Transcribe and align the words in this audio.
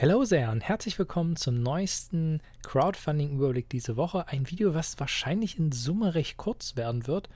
Hallo 0.00 0.24
sehr 0.24 0.50
und 0.50 0.62
herzlich 0.62 0.98
willkommen 0.98 1.36
zum 1.36 1.62
neuesten 1.62 2.40
Crowdfunding-Überblick 2.62 3.68
diese 3.68 3.98
Woche. 3.98 4.26
Ein 4.28 4.48
Video, 4.48 4.72
was 4.72 4.98
wahrscheinlich 4.98 5.58
in 5.58 5.72
Summe 5.72 6.14
recht 6.14 6.38
kurz 6.38 6.74
werden 6.74 7.06
wird, 7.06 7.28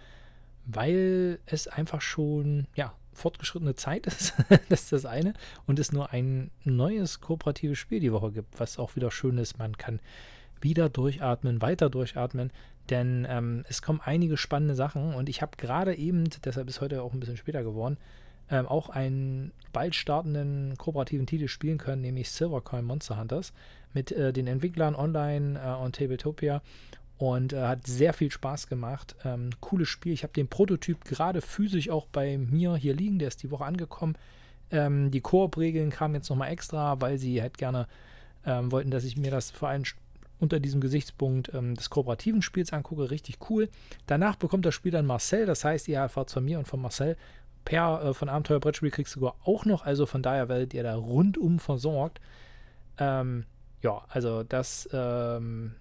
weil 0.65 1.41
es 1.45 1.69
einfach 1.69 2.01
schon, 2.01 2.67
ja, 2.75 2.95
fortgeschrittene 3.13 3.75
Zeit 3.75 4.07
ist. 4.07 4.33
das 4.71 4.85
ist 4.85 4.93
das 4.93 5.05
eine. 5.05 5.35
Und 5.67 5.79
es 5.79 5.93
nur 5.93 6.15
ein 6.15 6.51
neues 6.65 7.21
kooperatives 7.21 7.77
Spiel 7.77 8.01
die 8.01 8.15
Woche 8.15 8.33
gibt, 8.33 8.59
was 8.59 8.79
auch 8.79 8.97
wieder 8.97 9.11
schön 9.11 9.37
ist. 9.37 9.59
Man 9.59 9.77
kann 9.77 10.01
wieder 10.63 10.89
durchatmen, 10.89 11.61
weiter 11.61 11.91
durchatmen, 11.91 12.51
denn 12.89 13.27
ähm, 13.29 13.67
es 13.69 13.83
kommen 13.83 14.01
einige 14.03 14.39
spannende 14.39 14.75
Sachen 14.75 15.13
und 15.13 15.29
ich 15.29 15.43
habe 15.43 15.59
gerade 15.59 15.95
eben, 15.95 16.25
deshalb 16.43 16.71
ist 16.71 16.81
heute 16.81 17.03
auch 17.03 17.13
ein 17.13 17.21
bisschen 17.21 17.37
später 17.37 17.63
geworden, 17.63 17.99
ähm, 18.51 18.67
auch 18.67 18.89
einen 18.89 19.53
bald 19.73 19.95
startenden 19.95 20.77
kooperativen 20.79 21.27
Titel 21.27 21.49
spielen 21.49 21.79
können, 21.79 22.03
nämlich 22.03 22.31
Silvercoin 22.31 22.85
Monster 22.85 23.19
Hunters 23.19 23.53
mit 23.93 24.13
äh, 24.13 24.33
den 24.33 24.47
Entwicklern 24.47 24.95
online 24.95 25.61
äh, 25.61 25.83
und 25.83 25.97
Tabletopia 25.97 26.63
und 27.19 27.53
äh, 27.53 27.63
hat 27.63 27.87
sehr 27.87 28.13
viel 28.13 28.31
Spaß 28.31 28.67
gemacht. 28.67 29.17
Ähm, 29.25 29.51
cooles 29.61 29.89
Spiel. 29.89 30.13
Ich 30.13 30.23
habe 30.23 30.33
den 30.33 30.49
Prototyp 30.49 31.05
gerade 31.05 31.41
physisch 31.41 31.89
auch 31.91 32.07
bei 32.07 32.39
mir 32.39 32.77
hier 32.77 32.95
liegen, 32.95 33.19
der 33.19 33.29
ist 33.29 33.43
die 33.43 33.51
Woche 33.51 33.65
angekommen. 33.65 34.17
Ähm, 34.71 35.11
die 35.11 35.21
Koop-Regeln 35.21 35.91
kamen 35.91 36.15
jetzt 36.15 36.29
nochmal 36.29 36.51
extra, 36.51 37.01
weil 37.01 37.19
sie 37.19 37.41
halt 37.41 37.59
gerne 37.59 37.87
ähm, 38.47 38.73
wollten, 38.73 38.91
dass 38.91 39.05
ich 39.05 39.17
mir 39.17 39.31
das 39.31 39.51
vor 39.51 39.69
allem 39.69 39.85
unter 40.41 40.61
diesem 40.61 40.81
Gesichtspunkt 40.81 41.53
ähm, 41.55 41.75
des 41.75 41.91
kooperativen 41.91 42.43
Spiels 42.43 42.73
angucke. 42.73 43.11
Richtig 43.11 43.39
cool. 43.49 43.69
Danach 44.07 44.37
bekommt 44.37 44.67
das 44.67 44.75
Spiel 44.75 44.93
dann 44.93 45.07
Marcel, 45.07 45.47
das 45.47 45.65
heißt, 45.65 45.89
ihr 45.89 45.99
erfahrt 45.99 46.31
von 46.31 46.45
mir 46.45 46.59
und 46.59 46.67
von 46.67 46.81
Marcel 46.81 47.17
Per 47.65 48.03
äh, 48.03 48.15
von 48.15 48.29
Abenteuer 48.29 48.61
Brettspiel 48.61 48.91
kriegst 48.91 49.15
du 49.17 49.21
sogar 49.21 49.37
auch 49.45 49.65
noch, 49.65 49.85
also 49.85 50.07
von 50.07 50.23
daher 50.23 50.49
werdet 50.49 50.75
ihr 50.75 50.83
da 50.83 50.97
rundum 50.97 51.59
versorgt. 51.59 52.21
Ähm, 52.99 53.45
ja, 53.83 54.05
also 54.09 54.43
das 54.43 54.89
ähm, 54.93 55.75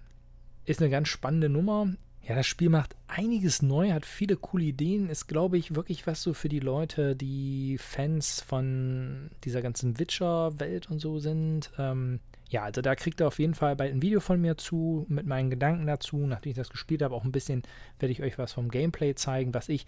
ist 0.64 0.80
eine 0.80 0.90
ganz 0.90 1.08
spannende 1.08 1.48
Nummer. 1.48 1.88
Ja, 2.26 2.34
das 2.34 2.46
Spiel 2.46 2.70
macht 2.70 2.96
einiges 3.06 3.60
neu, 3.60 3.92
hat 3.92 4.06
viele 4.06 4.36
coole 4.36 4.64
Ideen, 4.64 5.10
ist, 5.10 5.26
glaube 5.26 5.58
ich, 5.58 5.74
wirklich 5.74 6.06
was 6.06 6.22
so 6.22 6.32
für 6.32 6.48
die 6.48 6.60
Leute, 6.60 7.14
die 7.14 7.76
Fans 7.78 8.40
von 8.40 9.30
dieser 9.44 9.60
ganzen 9.60 9.98
Witcher-Welt 9.98 10.90
und 10.90 11.00
so 11.00 11.18
sind. 11.18 11.70
Ähm, 11.76 12.20
ja, 12.48 12.62
also 12.62 12.80
da 12.80 12.94
kriegt 12.94 13.20
ihr 13.20 13.26
auf 13.26 13.38
jeden 13.38 13.54
Fall 13.54 13.76
bald 13.76 13.92
ein 13.92 14.00
Video 14.00 14.20
von 14.20 14.40
mir 14.40 14.56
zu, 14.56 15.04
mit 15.08 15.26
meinen 15.26 15.50
Gedanken 15.50 15.86
dazu. 15.86 16.16
Nachdem 16.16 16.50
ich 16.50 16.56
das 16.56 16.70
gespielt 16.70 17.02
habe, 17.02 17.14
auch 17.14 17.24
ein 17.24 17.32
bisschen 17.32 17.62
werde 17.98 18.12
ich 18.12 18.22
euch 18.22 18.38
was 18.38 18.54
vom 18.54 18.70
Gameplay 18.70 19.14
zeigen, 19.14 19.52
was 19.52 19.68
ich 19.68 19.86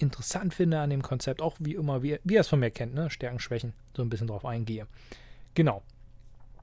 interessant 0.00 0.54
finde 0.54 0.80
an 0.80 0.90
dem 0.90 1.02
Konzept, 1.02 1.42
auch 1.42 1.56
wie 1.58 1.74
immer, 1.74 2.02
wie, 2.02 2.18
wie 2.24 2.34
ihr 2.34 2.40
es 2.40 2.48
von 2.48 2.60
mir 2.60 2.70
kennt, 2.70 2.94
ne? 2.94 3.10
Stärken, 3.10 3.38
Schwächen, 3.38 3.72
so 3.96 4.02
ein 4.02 4.10
bisschen 4.10 4.26
drauf 4.26 4.44
eingehe. 4.44 4.86
Genau. 5.54 5.82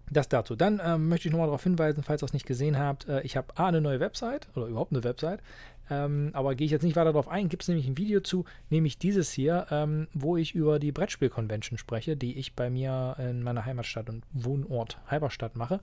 Das 0.09 0.29
dazu. 0.29 0.55
Dann 0.55 0.81
ähm, 0.83 1.09
möchte 1.09 1.27
ich 1.27 1.33
nochmal 1.33 1.47
darauf 1.47 1.63
hinweisen, 1.63 2.01
falls 2.01 2.23
ihr 2.23 2.27
es 2.27 2.33
nicht 2.33 2.45
gesehen 2.45 2.77
habt, 2.79 3.09
äh, 3.09 3.21
ich 3.23 3.35
habe 3.35 3.57
A, 3.57 3.67
eine 3.67 3.81
neue 3.81 3.99
Website 3.99 4.47
oder 4.55 4.67
überhaupt 4.67 4.93
eine 4.93 5.03
Website, 5.03 5.41
ähm, 5.89 6.31
aber 6.33 6.55
gehe 6.55 6.65
ich 6.65 6.71
jetzt 6.71 6.83
nicht 6.83 6.95
weiter 6.95 7.11
darauf 7.11 7.27
ein, 7.27 7.49
gibt 7.49 7.63
es 7.63 7.69
nämlich 7.69 7.87
ein 7.87 7.97
Video 7.97 8.21
zu, 8.21 8.45
nämlich 8.69 8.97
dieses 8.97 9.31
hier, 9.31 9.67
ähm, 9.69 10.07
wo 10.13 10.37
ich 10.37 10.55
über 10.55 10.79
die 10.79 10.93
Brettspiel-Convention 10.93 11.77
spreche, 11.77 12.15
die 12.15 12.37
ich 12.37 12.55
bei 12.55 12.69
mir 12.69 13.15
in 13.19 13.43
meiner 13.43 13.65
Heimatstadt 13.65 14.09
und 14.09 14.23
Wohnort 14.31 14.97
Halberstadt 15.07 15.57
mache. 15.57 15.81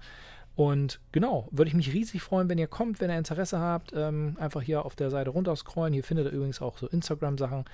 Und 0.56 1.00
genau, 1.10 1.48
würde 1.50 1.68
ich 1.68 1.74
mich 1.74 1.92
riesig 1.92 2.22
freuen, 2.22 2.48
wenn 2.48 2.58
ihr 2.58 2.68
kommt, 2.68 3.00
wenn 3.00 3.10
ihr 3.10 3.18
Interesse 3.18 3.58
habt. 3.58 3.92
Ähm, 3.94 4.36
einfach 4.38 4.62
hier 4.62 4.84
auf 4.84 4.94
der 4.94 5.10
Seite 5.10 5.30
runterscrollen. 5.30 5.92
Hier 5.92 6.04
findet 6.04 6.26
ihr 6.26 6.32
übrigens 6.32 6.62
auch 6.62 6.78
so 6.78 6.86
Instagram-Sachen. 6.86 7.64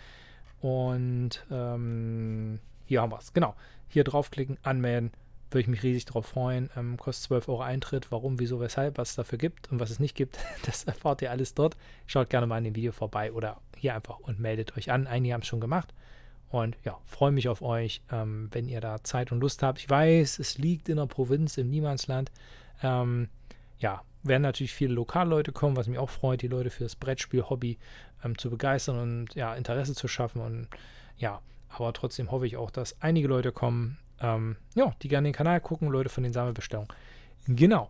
Und 0.60 1.44
ähm, 1.50 2.58
hier 2.86 3.02
haben 3.02 3.12
wir 3.12 3.18
es. 3.18 3.32
Genau. 3.32 3.54
Hier 3.88 4.04
draufklicken, 4.04 4.58
anmelden. 4.62 5.12
Würde 5.50 5.62
ich 5.62 5.68
mich 5.68 5.82
riesig 5.82 6.06
darauf 6.06 6.26
freuen. 6.26 6.70
Ähm, 6.76 6.96
kostet 6.96 7.24
12 7.24 7.48
Euro 7.48 7.62
Eintritt. 7.62 8.10
Warum, 8.10 8.38
wieso, 8.38 8.60
weshalb, 8.60 8.96
was 8.96 9.10
es 9.10 9.16
dafür 9.16 9.36
gibt 9.36 9.70
und 9.70 9.78
was 9.80 9.90
es 9.90 10.00
nicht 10.00 10.14
gibt, 10.14 10.38
das 10.64 10.84
erfahrt 10.84 11.20
ihr 11.22 11.30
alles 11.30 11.54
dort. 11.54 11.76
Schaut 12.06 12.30
gerne 12.30 12.46
mal 12.46 12.58
in 12.58 12.64
dem 12.64 12.76
Video 12.76 12.92
vorbei 12.92 13.32
oder 13.32 13.60
hier 13.76 13.94
einfach 13.94 14.20
und 14.20 14.40
meldet 14.40 14.76
euch 14.78 14.90
an. 14.90 15.06
Einige 15.06 15.34
haben 15.34 15.42
es 15.42 15.48
schon 15.48 15.60
gemacht. 15.60 15.92
Und 16.48 16.76
ja, 16.84 16.98
freue 17.04 17.30
mich 17.30 17.48
auf 17.48 17.62
euch, 17.62 18.02
ähm, 18.10 18.48
wenn 18.52 18.68
ihr 18.68 18.80
da 18.80 19.04
Zeit 19.04 19.32
und 19.32 19.40
Lust 19.40 19.62
habt. 19.62 19.78
Ich 19.78 19.88
weiß, 19.88 20.38
es 20.38 20.58
liegt 20.58 20.88
in 20.88 20.96
der 20.96 21.06
Provinz, 21.06 21.58
im 21.58 21.68
Niemandsland. 21.68 22.30
Ähm, 22.82 23.28
ja, 23.78 24.02
werden 24.22 24.42
natürlich 24.42 24.74
viele 24.74 24.94
Lokalleute 24.94 25.52
kommen, 25.52 25.76
was 25.76 25.88
mich 25.88 25.98
auch 25.98 26.10
freut, 26.10 26.42
die 26.42 26.48
Leute 26.48 26.70
für 26.70 26.84
das 26.84 26.96
Brettspiel-Hobby 26.96 27.78
ähm, 28.24 28.36
zu 28.36 28.50
begeistern 28.50 28.98
und 28.98 29.34
ja, 29.34 29.54
Interesse 29.54 29.94
zu 29.94 30.08
schaffen. 30.08 30.40
Und 30.40 30.68
ja, 31.16 31.40
aber 31.70 31.92
trotzdem 31.92 32.30
hoffe 32.30 32.46
ich 32.46 32.56
auch, 32.56 32.70
dass 32.70 33.00
einige 33.00 33.28
Leute 33.28 33.52
kommen, 33.52 33.98
ähm, 34.20 34.56
ja, 34.74 34.94
die 35.02 35.08
gerne 35.08 35.28
den 35.28 35.34
Kanal 35.34 35.60
gucken, 35.60 35.88
Leute 35.88 36.10
von 36.10 36.22
den 36.22 36.32
Sammelbestellungen. 36.32 36.92
Genau. 37.46 37.88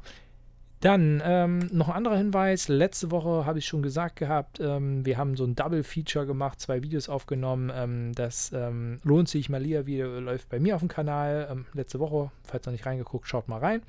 Dann 0.80 1.20
ähm, 1.22 1.68
noch 1.72 1.90
ein 1.90 1.96
anderer 1.96 2.16
Hinweis. 2.16 2.68
Letzte 2.68 3.10
Woche 3.10 3.44
habe 3.44 3.58
ich 3.58 3.66
schon 3.66 3.82
gesagt 3.82 4.16
gehabt, 4.16 4.60
ähm, 4.60 5.04
wir 5.04 5.18
haben 5.18 5.36
so 5.36 5.44
ein 5.44 5.54
Double-Feature 5.54 6.24
gemacht, 6.24 6.58
zwei 6.58 6.82
Videos 6.82 7.10
aufgenommen. 7.10 7.70
Ähm, 7.74 8.12
das 8.14 8.50
ähm, 8.54 8.98
lohnt 9.02 9.28
sich. 9.28 9.50
Malia-Video 9.50 10.20
läuft 10.20 10.48
bei 10.48 10.58
mir 10.58 10.76
auf 10.76 10.80
dem 10.80 10.88
Kanal. 10.88 11.48
Ähm, 11.50 11.66
letzte 11.74 11.98
Woche, 12.00 12.30
falls 12.44 12.64
noch 12.64 12.72
nicht 12.72 12.86
reingeguckt, 12.86 13.28
schaut 13.28 13.48
mal 13.48 13.58
rein 13.58 13.82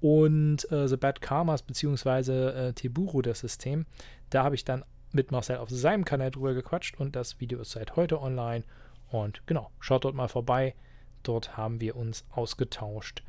und 0.00 0.70
äh, 0.72 0.88
The 0.88 0.96
Bad 0.96 1.20
Karmas 1.20 1.62
beziehungsweise 1.62 2.54
äh, 2.54 2.72
Teburo, 2.72 3.22
das 3.22 3.40
System. 3.40 3.86
Da 4.30 4.44
habe 4.44 4.54
ich 4.54 4.64
dann 4.64 4.84
mit 5.12 5.30
Marcel 5.30 5.58
auf 5.58 5.70
seinem 5.70 6.04
Kanal 6.04 6.30
drüber 6.30 6.54
gequatscht 6.54 6.98
und 6.98 7.16
das 7.16 7.40
Video 7.40 7.60
ist 7.60 7.72
seit 7.72 7.96
heute 7.96 8.20
online. 8.20 8.64
Und 9.10 9.46
genau, 9.46 9.70
schaut 9.80 10.04
dort 10.04 10.14
mal 10.14 10.28
vorbei. 10.28 10.74
Dort 11.22 11.56
haben 11.56 11.80
wir 11.80 11.96
uns 11.96 12.24
ausgetauscht 12.30 13.22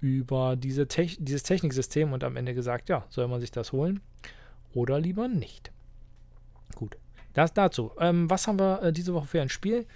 über 0.00 0.54
diese 0.54 0.86
Te 0.86 1.06
dieses 1.18 1.42
Techniksystem 1.44 2.12
und 2.12 2.22
am 2.24 2.36
Ende 2.36 2.54
gesagt, 2.54 2.88
ja, 2.88 3.06
soll 3.08 3.26
man 3.26 3.40
sich 3.40 3.50
das 3.50 3.72
holen 3.72 4.00
oder 4.74 5.00
lieber 5.00 5.28
nicht. 5.28 5.72
Gut, 6.74 6.96
das 7.32 7.54
dazu. 7.54 7.92
Ähm, 7.98 8.28
was 8.28 8.46
haben 8.46 8.58
wir 8.58 8.82
äh, 8.82 8.92
diese 8.92 9.14
Woche 9.14 9.26
für 9.26 9.40
ein 9.40 9.48
Spiel? 9.48 9.86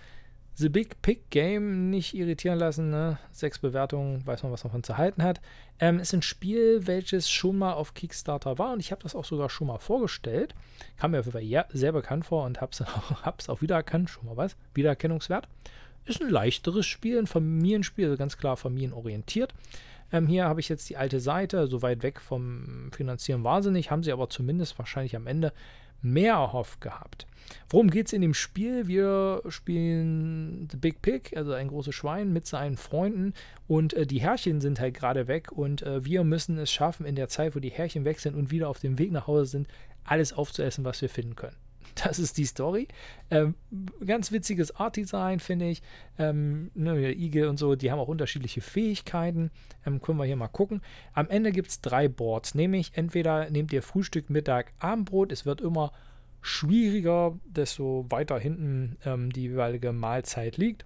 The 0.61 0.69
Big 0.69 1.01
Pick 1.03 1.31
Game 1.31 1.89
nicht 1.89 2.15
irritieren 2.15 2.59
lassen. 2.59 2.91
Ne? 2.91 3.17
Sechs 3.31 3.61
Bewertungen, 3.61 4.27
weiß 4.27 4.43
man, 4.43 4.51
was 4.51 4.65
man 4.65 4.73
von 4.73 4.83
zu 4.83 4.99
halten 4.99 5.23
hat. 5.23 5.41
Ähm, 5.79 6.01
ist 6.01 6.13
ein 6.13 6.23
Spiel, 6.23 6.89
welches 6.89 7.31
schon 7.31 7.59
mal 7.59 7.75
auf 7.75 7.95
Kickstarter 7.95 8.59
war 8.59 8.73
und 8.73 8.81
ich 8.81 8.91
habe 8.91 9.05
das 9.05 9.15
auch 9.15 9.25
sogar 9.25 9.51
schon 9.51 9.69
mal 9.69 9.79
vorgestellt. 9.79 10.57
Kam 10.97 11.13
mir 11.13 11.21
auf 11.21 11.27
jeden 11.27 11.53
Fall 11.53 11.67
sehr 11.73 11.93
bekannt 11.93 12.27
vor 12.27 12.45
und 12.45 12.61
habe 12.61 12.73
es 12.73 12.83
auch, 13.49 13.49
auch 13.49 13.63
wiedererkannt. 13.63 14.11
Schon 14.11 14.27
mal 14.27 14.37
was. 14.37 14.57
Wiedererkennungswert. 14.75 15.47
Ist 16.07 16.21
ein 16.21 16.29
leichteres 16.29 16.87
Spiel, 16.87 17.21
ein 17.21 17.29
Familienspiel, 17.29 18.07
also 18.07 18.17
ganz 18.17 18.37
klar 18.37 18.57
familienorientiert. 18.57 19.55
Ähm, 20.11 20.27
hier 20.27 20.47
habe 20.47 20.59
ich 20.59 20.69
jetzt 20.69 20.91
die 20.91 20.97
alte 20.97 21.21
Seite, 21.21 21.69
so 21.69 21.83
weit 21.83 22.03
weg 22.03 22.21
vom 22.21 22.91
Finanzieren 22.91 23.45
wahnsinnig, 23.45 23.93
haben 23.93 24.03
sie 24.03 24.11
aber 24.11 24.29
zumindest 24.29 24.77
wahrscheinlich 24.77 25.15
am 25.15 25.29
Ende 25.29 25.53
mehr 26.03 26.35
erhofft 26.35 26.81
gehabt. 26.81 27.27
Worum 27.71 27.91
geht 27.91 28.07
es 28.07 28.13
in 28.13 28.23
dem 28.23 28.35
Spiel? 28.35 28.89
Wir 28.89 29.43
spielen 29.49 30.69
The 30.71 30.77
Big 30.77 31.03
Pig, 31.03 31.37
also 31.37 31.53
ein 31.53 31.69
großes 31.69 31.95
Schwein 31.95 32.33
mit 32.33 32.47
seinen 32.47 32.77
Freunden 32.77 33.35
und 33.67 33.95
äh, 33.95 34.07
die 34.07 34.21
Herrchen 34.21 34.61
sind 34.61 34.81
halt 34.81 34.95
gerade 34.95 35.29
weg 35.29 35.53
und 35.53 35.83
äh, 35.83 36.05
wir 36.05 36.25
müssen 36.25 36.59
es 36.59 36.71
schaffen, 36.71 37.07
in 37.07 37.15
der 37.15 37.29
Zeit, 37.29 37.57
wo 37.57 37.61
die 37.61 37.71
Herrchen 37.71 38.05
weg 38.05 38.21
sind 38.21 38.37
und 38.37 38.51
wieder 38.51 38.69
auf 38.69 38.81
dem 38.81 38.99
Weg 38.99 39.13
nach 39.13 39.27
Hause 39.27 39.47
sind, 39.47 39.69
alles 40.05 40.33
aufzuessen, 40.33 40.85
was 40.85 41.01
wir 41.03 41.09
finden 41.09 41.37
können. 41.37 41.57
Das 42.05 42.19
ist 42.19 42.39
die 42.39 42.45
Story. 42.45 42.89
Ähm, 43.31 43.55
ganz 44.05 44.33
witziges 44.33 44.75
Art-Design, 44.75 45.41
finde 45.41 45.69
ich. 45.69 45.83
Ähm, 46.19 46.71
ne, 46.75 47.13
Igel 47.13 47.49
und 47.49 47.59
so, 47.59 47.75
die 47.75 47.91
haben 47.91 47.99
auch 47.99 48.09
unterschiedliche 48.09 48.61
Fähigkeiten. 48.61 49.51
Ähm, 49.87 50.01
können 50.01 50.19
wir 50.19 50.25
hier 50.25 50.37
mal 50.37 50.49
gucken. 50.49 50.83
Am 51.13 51.29
Ende 51.29 51.53
gibt 51.53 51.69
es 51.69 51.81
drei 51.81 52.09
Boards, 52.09 52.55
nämlich 52.55 52.93
entweder 52.95 53.51
nehmt 53.51 53.73
ihr 53.73 53.83
Frühstück, 53.83 54.31
Mittag, 54.31 54.73
Abendbrot. 54.79 55.33
Es 55.33 55.47
wird 55.47 55.61
immer 55.61 55.93
schwieriger, 56.41 57.39
desto 57.47 58.07
weiter 58.09 58.39
hinten 58.39 58.97
ähm, 59.05 59.31
die 59.33 59.43
jeweilige 59.43 59.93
Mahlzeit 59.93 60.57
liegt. 60.57 60.85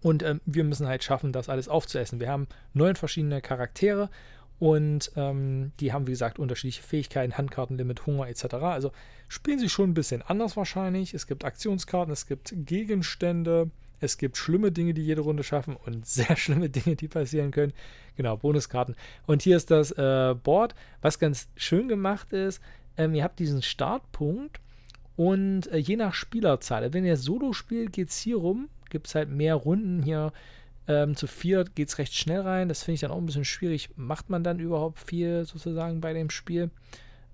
Und 0.00 0.22
ähm, 0.22 0.40
wir 0.44 0.64
müssen 0.64 0.86
halt 0.86 1.02
schaffen, 1.02 1.32
das 1.32 1.48
alles 1.48 1.68
aufzuessen. 1.68 2.20
Wir 2.20 2.28
haben 2.28 2.46
neun 2.72 2.94
verschiedene 2.94 3.40
Charaktere 3.40 4.10
und 4.58 5.10
ähm, 5.16 5.72
die 5.80 5.92
haben, 5.92 6.06
wie 6.06 6.12
gesagt, 6.12 6.38
unterschiedliche 6.38 6.82
Fähigkeiten, 6.82 7.36
Handkartenlimit, 7.36 8.06
Hunger 8.06 8.28
etc. 8.28 8.54
Also 8.54 8.92
spielen 9.28 9.58
sie 9.58 9.68
schon 9.68 9.90
ein 9.90 9.94
bisschen 9.94 10.22
anders 10.22 10.56
wahrscheinlich. 10.56 11.14
Es 11.14 11.26
gibt 11.26 11.44
Aktionskarten, 11.44 12.12
es 12.12 12.26
gibt 12.26 12.54
Gegenstände, 12.64 13.70
es 14.00 14.18
gibt 14.18 14.36
schlimme 14.36 14.70
Dinge, 14.70 14.94
die 14.94 15.02
jede 15.02 15.22
Runde 15.22 15.42
schaffen 15.42 15.76
und 15.76 16.06
sehr 16.06 16.36
schlimme 16.36 16.70
Dinge, 16.70 16.96
die 16.96 17.08
passieren 17.08 17.50
können. 17.50 17.72
Genau, 18.16 18.36
Bonuskarten. 18.36 18.94
Und 19.26 19.42
hier 19.42 19.56
ist 19.56 19.70
das 19.70 19.90
äh, 19.92 20.34
Board, 20.40 20.74
was 21.02 21.18
ganz 21.18 21.48
schön 21.56 21.88
gemacht 21.88 22.32
ist. 22.32 22.60
Ähm, 22.96 23.14
ihr 23.14 23.24
habt 23.24 23.40
diesen 23.40 23.62
Startpunkt 23.62 24.60
und 25.16 25.66
äh, 25.68 25.78
je 25.78 25.96
nach 25.96 26.14
Spielerzahl, 26.14 26.92
wenn 26.92 27.04
ihr 27.04 27.16
Solo 27.16 27.52
spielt, 27.52 27.92
geht 27.92 28.10
es 28.10 28.18
hier 28.18 28.36
rum, 28.36 28.68
gibt 28.90 29.08
es 29.08 29.14
halt 29.14 29.30
mehr 29.30 29.56
Runden 29.56 30.02
hier 30.02 30.32
ähm, 30.86 31.16
zu 31.16 31.26
viert 31.26 31.74
geht 31.74 31.88
es 31.88 31.98
recht 31.98 32.14
schnell 32.14 32.40
rein. 32.40 32.68
Das 32.68 32.82
finde 32.82 32.94
ich 32.94 33.00
dann 33.00 33.10
auch 33.10 33.18
ein 33.18 33.26
bisschen 33.26 33.44
schwierig. 33.44 33.90
Macht 33.96 34.30
man 34.30 34.44
dann 34.44 34.58
überhaupt 34.58 34.98
viel 34.98 35.44
sozusagen 35.44 36.00
bei 36.00 36.12
dem 36.12 36.30
Spiel? 36.30 36.70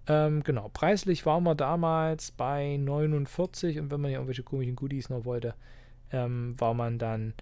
Ähm, 0.06 0.43
genau, 0.43 0.69
preislich 0.73 1.26
waren 1.26 1.44
wir 1.44 1.55
damals 1.55 2.31
bei 2.31 2.76
49 2.76 3.79
und 3.79 3.91
wenn 3.91 4.00
man 4.00 4.11
ja 4.11 4.19
irgendwelche 4.19 4.43
komischen 4.43 4.76
Goodies 4.76 5.11
noch 5.11 5.25
wollte, 5.25 5.55
ähm, 6.11 6.55
war 6.58 6.75
man 6.75 6.99
dann 6.99 7.35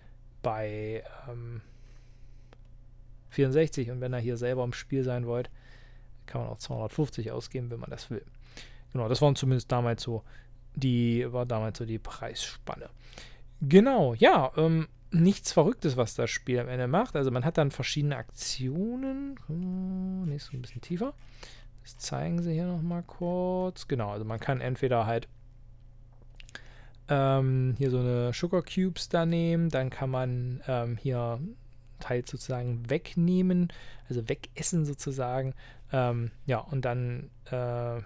bei, 0.43 1.03
ähm, 1.29 1.63
64 3.31 3.91
und 3.91 4.01
wenn 4.01 4.15
ihr 4.15 4.19
hier 4.19 4.37
selber 4.37 4.65
im 4.65 4.73
Spiel 4.73 5.05
sein 5.05 5.27
wollt, 5.27 5.51
kann 6.27 6.43
man 6.43 6.51
auch 6.51 6.59
250 6.59 7.31
ausgeben, 7.31 7.71
wenn 7.71 7.81
man 7.81 7.91
das 7.91 8.11
will. 8.11 8.25
Genau, 8.93 9.09
das 9.09 9.23
waren 9.23 9.37
zumindest 9.37 9.71
damals 9.71 10.03
so 10.03 10.25
die, 10.75 11.31
war 11.33 11.47
damals 11.47 11.79
so 11.79 11.85
die 11.85 11.99
Preisspanne. 11.99 12.89
Genau, 13.61 14.15
ja, 14.15 14.53
ähm, 14.57 14.89
nichts 15.11 15.53
Verrücktes, 15.53 15.97
was 15.97 16.15
das 16.15 16.31
Spiel 16.31 16.59
am 16.59 16.69
Ende 16.69 16.87
macht. 16.87 17.17
Also 17.17 17.31
man 17.31 17.45
hat 17.45 17.59
dann 17.59 17.71
verschiedene 17.71 18.17
Aktionen. 18.17 19.39
Nee, 20.27 20.39
so 20.39 20.57
ein 20.57 20.63
bisschen 20.63 20.81
tiefer. 20.81 21.15
Das 21.83 21.97
zeigen 21.97 22.43
sie 22.43 22.53
hier 22.53 22.67
nochmal 22.67 23.03
kurz. 23.03 23.89
Genau, 23.89 24.11
also 24.11 24.25
man 24.25 24.41
kann 24.41 24.61
entweder 24.61 25.07
halt 25.07 25.29
ähm, 27.09 27.75
hier 27.79 27.91
so 27.91 27.99
eine 27.99 28.33
Sugar 28.33 28.63
Cubes 28.63 29.09
da 29.09 29.25
nehmen, 29.25 29.71
dann 29.71 29.91
kann 29.91 30.11
man 30.11 30.63
ähm, 30.67 30.99
hier 30.99 31.41
Teil 32.01 32.25
sozusagen 32.27 32.89
wegnehmen, 32.91 33.73
also 34.09 34.29
wegessen 34.29 34.85
sozusagen. 34.85 35.55
Ähm, 35.93 36.31
ja, 36.47 36.59
und 36.59 36.85
dann, 36.85 37.31
äh, 37.47 37.55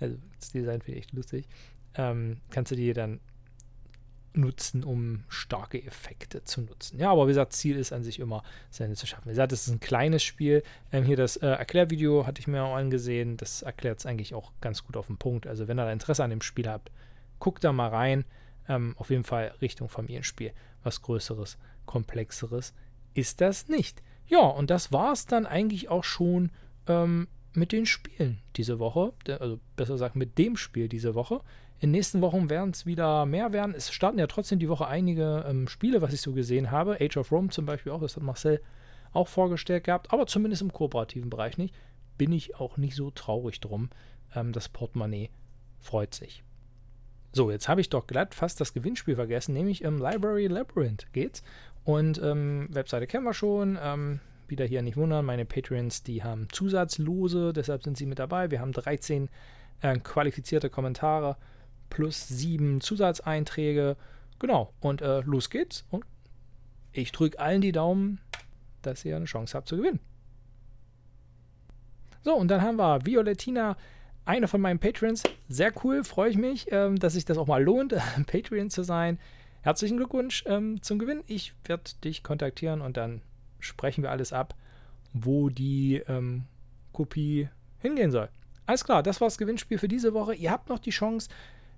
also 0.00 0.18
das 0.38 0.52
Design 0.52 0.82
finde 0.82 0.98
ich 0.98 1.06
echt 1.06 1.12
lustig, 1.12 1.48
ähm, 1.94 2.38
kannst 2.50 2.70
du 2.70 2.76
die 2.76 2.92
dann 2.92 3.20
nutzen, 4.36 4.84
um 4.84 5.24
starke 5.28 5.82
Effekte 5.82 6.44
zu 6.44 6.62
nutzen. 6.62 6.98
Ja, 6.98 7.10
aber 7.10 7.26
wie 7.26 7.30
gesagt, 7.30 7.52
Ziel 7.52 7.76
ist 7.76 7.92
an 7.92 8.02
sich 8.02 8.18
immer, 8.18 8.42
seine 8.70 8.94
zu 8.94 9.06
schaffen. 9.06 9.26
Wie 9.26 9.30
gesagt, 9.30 9.52
es 9.52 9.66
ist 9.66 9.72
ein 9.72 9.80
kleines 9.80 10.22
Spiel. 10.22 10.62
Ähm, 10.92 11.04
hier 11.04 11.16
das 11.16 11.36
äh, 11.36 11.46
Erklärvideo 11.46 12.26
hatte 12.26 12.40
ich 12.40 12.46
mir 12.46 12.62
auch 12.62 12.74
angesehen. 12.74 13.36
Das 13.36 13.62
erklärt 13.62 14.00
es 14.00 14.06
eigentlich 14.06 14.34
auch 14.34 14.52
ganz 14.60 14.84
gut 14.84 14.96
auf 14.96 15.06
den 15.06 15.16
Punkt. 15.16 15.46
Also 15.46 15.68
wenn 15.68 15.78
ihr 15.78 15.84
da 15.84 15.92
Interesse 15.92 16.24
an 16.24 16.30
dem 16.30 16.42
Spiel 16.42 16.68
habt, 16.68 16.90
guckt 17.38 17.64
da 17.64 17.72
mal 17.72 17.88
rein. 17.88 18.24
Ähm, 18.68 18.94
auf 18.96 19.10
jeden 19.10 19.24
Fall 19.24 19.54
Richtung 19.60 19.88
Familienspiel. 19.88 20.52
Was 20.82 21.02
Größeres, 21.02 21.58
Komplexeres 21.86 22.74
ist 23.14 23.40
das 23.40 23.68
nicht. 23.68 24.02
Ja, 24.26 24.40
und 24.40 24.70
das 24.70 24.92
war 24.92 25.12
es 25.12 25.26
dann 25.26 25.46
eigentlich 25.46 25.88
auch 25.88 26.04
schon 26.04 26.50
ähm, 26.86 27.28
mit 27.52 27.72
den 27.72 27.86
Spielen 27.86 28.40
diese 28.56 28.78
Woche. 28.78 29.12
Also 29.28 29.60
besser 29.76 29.94
gesagt 29.94 30.16
mit 30.16 30.38
dem 30.38 30.56
Spiel 30.56 30.88
diese 30.88 31.14
Woche. 31.14 31.40
In 31.84 31.90
den 31.90 31.98
nächsten 31.98 32.22
Wochen 32.22 32.48
werden 32.48 32.70
es 32.70 32.86
wieder 32.86 33.26
mehr 33.26 33.52
werden. 33.52 33.74
Es 33.76 33.92
starten 33.92 34.18
ja 34.18 34.26
trotzdem 34.26 34.58
die 34.58 34.70
Woche 34.70 34.88
einige 34.88 35.44
ähm, 35.46 35.68
Spiele, 35.68 36.00
was 36.00 36.14
ich 36.14 36.22
so 36.22 36.32
gesehen 36.32 36.70
habe. 36.70 36.96
Age 36.98 37.18
of 37.18 37.30
Rome 37.30 37.50
zum 37.50 37.66
Beispiel 37.66 37.92
auch, 37.92 38.00
das 38.00 38.16
hat 38.16 38.22
Marcel 38.22 38.62
auch 39.12 39.28
vorgestellt 39.28 39.84
gehabt, 39.84 40.10
aber 40.10 40.26
zumindest 40.26 40.62
im 40.62 40.72
kooperativen 40.72 41.28
Bereich 41.28 41.58
nicht. 41.58 41.74
Bin 42.16 42.32
ich 42.32 42.56
auch 42.56 42.78
nicht 42.78 42.96
so 42.96 43.10
traurig 43.10 43.60
drum. 43.60 43.90
Ähm, 44.34 44.52
das 44.52 44.70
Portemonnaie 44.70 45.28
freut 45.78 46.14
sich. 46.14 46.42
So, 47.32 47.50
jetzt 47.50 47.68
habe 47.68 47.82
ich 47.82 47.90
doch 47.90 48.06
glatt 48.06 48.34
fast 48.34 48.62
das 48.62 48.72
Gewinnspiel 48.72 49.16
vergessen, 49.16 49.52
nämlich 49.52 49.82
im 49.82 49.98
Library 49.98 50.46
Labyrinth 50.46 51.12
geht's. 51.12 51.42
Und 51.84 52.18
ähm, 52.22 52.66
Webseite 52.70 53.06
kennen 53.06 53.24
wir 53.24 53.34
schon. 53.34 53.78
Ähm, 53.78 54.20
wieder 54.48 54.64
hier 54.64 54.80
nicht 54.80 54.96
wundern, 54.96 55.26
meine 55.26 55.44
Patreons, 55.44 56.02
die 56.02 56.24
haben 56.24 56.48
Zusatzlose, 56.50 57.52
deshalb 57.52 57.82
sind 57.82 57.98
sie 57.98 58.06
mit 58.06 58.20
dabei. 58.20 58.50
Wir 58.50 58.62
haben 58.62 58.72
13 58.72 59.28
äh, 59.82 59.98
qualifizierte 59.98 60.70
Kommentare 60.70 61.36
plus 61.94 62.26
7 62.26 62.80
Zusatzeinträge. 62.80 63.96
Genau, 64.40 64.72
und 64.80 65.00
äh, 65.00 65.20
los 65.20 65.48
geht's. 65.48 65.84
Und 65.90 66.04
ich 66.92 67.12
drücke 67.12 67.38
allen 67.38 67.60
die 67.60 67.70
Daumen, 67.70 68.20
dass 68.82 69.04
ihr 69.04 69.14
eine 69.14 69.26
Chance 69.26 69.56
habt 69.56 69.68
zu 69.68 69.76
gewinnen. 69.76 70.00
So, 72.22 72.34
und 72.34 72.48
dann 72.48 72.62
haben 72.62 72.78
wir 72.78 73.06
Violettina 73.06 73.76
einer 74.24 74.48
von 74.48 74.60
meinen 74.60 74.80
Patrons. 74.80 75.22
Sehr 75.48 75.72
cool, 75.84 76.02
freue 76.02 76.30
ich 76.30 76.36
mich, 76.36 76.66
ähm, 76.72 76.98
dass 76.98 77.12
sich 77.12 77.24
das 77.24 77.38
auch 77.38 77.46
mal 77.46 77.62
lohnt, 77.62 77.94
Patreon 78.26 78.70
zu 78.70 78.82
sein. 78.82 79.20
Herzlichen 79.62 79.96
Glückwunsch 79.96 80.42
ähm, 80.48 80.82
zum 80.82 80.98
Gewinn. 80.98 81.22
Ich 81.28 81.54
werde 81.64 81.84
dich 82.02 82.24
kontaktieren 82.24 82.80
und 82.80 82.96
dann 82.96 83.22
sprechen 83.60 84.02
wir 84.02 84.10
alles 84.10 84.32
ab, 84.32 84.56
wo 85.12 85.48
die 85.48 86.02
ähm, 86.08 86.46
Kopie 86.92 87.48
hingehen 87.78 88.10
soll. 88.10 88.28
Alles 88.66 88.82
klar, 88.82 89.04
das 89.04 89.20
war 89.20 89.28
das 89.28 89.38
Gewinnspiel 89.38 89.78
für 89.78 89.88
diese 89.88 90.12
Woche. 90.12 90.34
Ihr 90.34 90.50
habt 90.50 90.68
noch 90.68 90.80
die 90.80 90.90
Chance, 90.90 91.28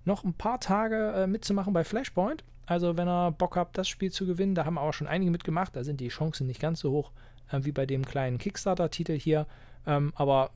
noch 0.06 0.24
ein 0.24 0.34
paar 0.34 0.60
Tage 0.60 1.12
äh, 1.12 1.26
mitzumachen 1.26 1.72
bei 1.72 1.84
Flashpoint. 1.84 2.44
Also, 2.66 2.96
wenn 2.96 3.08
ihr 3.08 3.30
Bock 3.32 3.56
habt, 3.56 3.78
das 3.78 3.88
Spiel 3.88 4.10
zu 4.10 4.26
gewinnen, 4.26 4.54
da 4.54 4.64
haben 4.64 4.78
auch 4.78 4.92
schon 4.92 5.06
einige 5.06 5.30
mitgemacht. 5.30 5.76
Da 5.76 5.84
sind 5.84 6.00
die 6.00 6.08
Chancen 6.08 6.46
nicht 6.46 6.60
ganz 6.60 6.80
so 6.80 6.90
hoch 6.90 7.12
äh, 7.50 7.60
wie 7.62 7.72
bei 7.72 7.86
dem 7.86 8.04
kleinen 8.04 8.38
Kickstarter-Titel 8.38 9.18
hier. 9.18 9.46
Ähm, 9.86 10.12
aber 10.16 10.50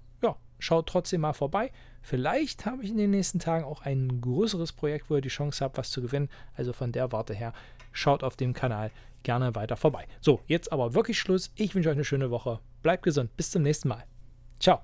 schaut 0.60 0.86
trotzdem 0.86 1.22
mal 1.22 1.32
vorbei. 1.32 1.72
Vielleicht 2.02 2.66
habe 2.66 2.84
ich 2.84 2.90
in 2.90 2.96
den 2.96 3.10
nächsten 3.10 3.38
Tagen 3.38 3.64
auch 3.64 3.82
ein 3.82 4.20
größeres 4.20 4.72
Projekt, 4.72 5.10
wo 5.10 5.16
ihr 5.16 5.20
die 5.20 5.28
Chance 5.28 5.64
habt, 5.64 5.76
was 5.76 5.90
zu 5.90 6.00
gewinnen. 6.00 6.28
Also 6.54 6.72
von 6.72 6.92
der 6.92 7.12
Warte 7.12 7.34
her, 7.34 7.52
schaut 7.92 8.22
auf 8.22 8.36
dem 8.36 8.52
Kanal 8.52 8.90
gerne 9.22 9.54
weiter 9.54 9.76
vorbei. 9.76 10.06
So, 10.20 10.40
jetzt 10.46 10.72
aber 10.72 10.94
wirklich 10.94 11.18
Schluss. 11.18 11.52
Ich 11.56 11.74
wünsche 11.74 11.88
euch 11.88 11.96
eine 11.96 12.04
schöne 12.04 12.30
Woche. 12.30 12.60
Bleibt 12.82 13.02
gesund. 13.02 13.36
Bis 13.36 13.50
zum 13.50 13.62
nächsten 13.62 13.88
Mal. 13.88 14.04
Ciao. 14.58 14.80